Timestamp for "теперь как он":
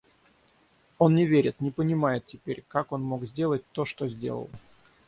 2.25-3.03